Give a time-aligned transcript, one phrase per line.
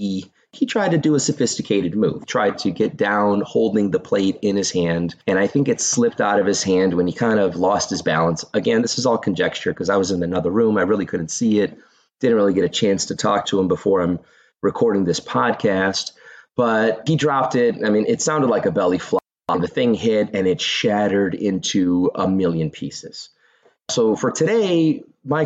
[0.00, 4.38] he he tried to do a sophisticated move, tried to get down holding the plate
[4.42, 5.14] in his hand.
[5.28, 8.02] And I think it slipped out of his hand when he kind of lost his
[8.02, 8.44] balance.
[8.52, 10.76] Again, this is all conjecture because I was in another room.
[10.76, 11.78] I really couldn't see it.
[12.18, 14.18] Didn't really get a chance to talk to him before I'm
[14.60, 16.12] recording this podcast.
[16.56, 17.76] But he dropped it.
[17.84, 19.22] I mean, it sounded like a belly flop.
[19.46, 23.28] The thing hit and it shattered into a million pieces.
[23.88, 25.38] So for today, my